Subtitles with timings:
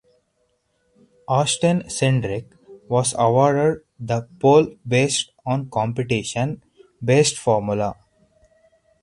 [1.27, 2.57] Austin Cindric
[2.89, 6.63] was awarded the pole based on competition
[7.05, 7.95] based formula.